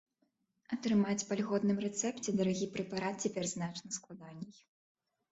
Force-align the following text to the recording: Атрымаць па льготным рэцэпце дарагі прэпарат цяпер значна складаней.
Атрымаць 0.75 1.25
па 1.31 1.35
льготным 1.41 1.77
рэцэпце 1.85 2.33
дарагі 2.39 2.67
прэпарат 2.77 3.15
цяпер 3.27 3.45
значна 3.51 3.93
складаней. 3.99 4.57